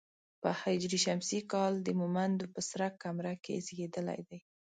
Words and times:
په 0.41 0.49
هـ 0.59 0.61
ش 1.27 1.29
کال 1.51 1.73
د 1.81 1.87
مومندو 1.99 2.45
په 2.53 2.61
سره 2.69 2.87
کمره 3.01 3.33
کې 3.43 3.55
زېږېدلی 3.65 4.21
دی. 4.29 4.39